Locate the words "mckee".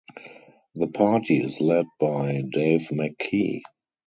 2.91-3.61